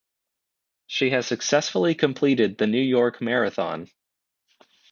She 0.87 1.11
has 1.11 1.27
successfully 1.27 1.93
completed 1.93 2.57
the 2.57 2.65
New 2.65 2.81
York 2.81 3.21
Marathon. 3.21 3.87